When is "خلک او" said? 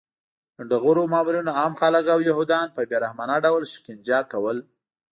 1.81-2.19